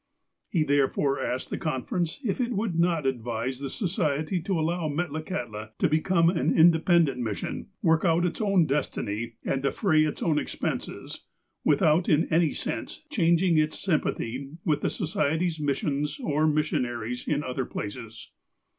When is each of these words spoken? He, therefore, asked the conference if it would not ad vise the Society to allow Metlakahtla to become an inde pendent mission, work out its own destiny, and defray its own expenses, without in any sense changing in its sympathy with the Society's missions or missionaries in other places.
He, 0.49 0.63
therefore, 0.63 1.19
asked 1.23 1.51
the 1.51 1.59
conference 1.59 2.19
if 2.25 2.41
it 2.41 2.53
would 2.53 2.73
not 2.79 3.05
ad 3.05 3.21
vise 3.21 3.59
the 3.59 3.69
Society 3.69 4.41
to 4.41 4.59
allow 4.59 4.89
Metlakahtla 4.89 5.77
to 5.77 5.87
become 5.87 6.27
an 6.31 6.51
inde 6.57 6.83
pendent 6.83 7.17
mission, 7.19 7.67
work 7.83 8.03
out 8.03 8.25
its 8.25 8.41
own 8.41 8.65
destiny, 8.65 9.33
and 9.45 9.61
defray 9.61 10.03
its 10.03 10.23
own 10.23 10.39
expenses, 10.39 11.27
without 11.63 12.09
in 12.09 12.25
any 12.33 12.51
sense 12.51 13.03
changing 13.11 13.57
in 13.59 13.65
its 13.65 13.77
sympathy 13.83 14.49
with 14.65 14.81
the 14.81 14.89
Society's 14.89 15.59
missions 15.59 16.19
or 16.19 16.47
missionaries 16.47 17.27
in 17.27 17.43
other 17.43 17.65
places. 17.65 18.31